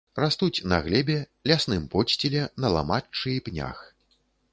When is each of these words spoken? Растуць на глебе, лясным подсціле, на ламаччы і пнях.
Растуць 0.21 0.63
на 0.71 0.77
глебе, 0.85 1.17
лясным 1.51 1.83
подсціле, 1.91 2.41
на 2.65 2.73
ламаччы 2.77 3.29
і 3.35 3.45
пнях. 3.51 3.83